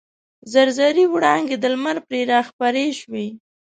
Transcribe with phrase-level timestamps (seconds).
[0.51, 3.27] زر زري وړانګې د لمر پرې راخپرې شوې.